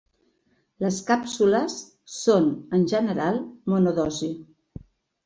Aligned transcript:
Les 0.83 0.95
càpsules 1.09 1.75
són, 2.13 2.47
en 2.79 2.87
general, 2.95 3.39
monodosi. 3.75 4.31